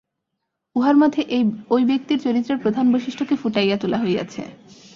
[0.75, 1.21] উহার মধ্যে
[1.69, 4.41] ঐ ব্যক্তির চরিত্রের প্রধান বৈশিষ্ট্যকে ফুটাইয়া তোলা হইয়াছে।